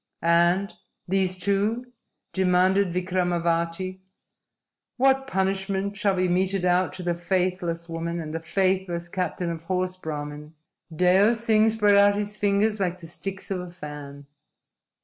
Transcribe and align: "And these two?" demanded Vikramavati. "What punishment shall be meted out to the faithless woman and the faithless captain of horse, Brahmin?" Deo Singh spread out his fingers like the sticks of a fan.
"And 0.23 0.73
these 1.07 1.37
two?" 1.37 1.91
demanded 2.33 2.89
Vikramavati. 2.91 3.99
"What 4.97 5.27
punishment 5.27 5.95
shall 5.95 6.15
be 6.15 6.27
meted 6.27 6.65
out 6.65 6.91
to 6.93 7.03
the 7.03 7.13
faithless 7.13 7.87
woman 7.87 8.19
and 8.19 8.33
the 8.33 8.39
faithless 8.39 9.09
captain 9.09 9.51
of 9.51 9.65
horse, 9.65 9.95
Brahmin?" 9.95 10.55
Deo 10.91 11.33
Singh 11.33 11.69
spread 11.69 11.97
out 11.97 12.15
his 12.15 12.35
fingers 12.35 12.79
like 12.79 12.99
the 12.99 13.05
sticks 13.05 13.51
of 13.51 13.59
a 13.59 13.69
fan. 13.69 14.25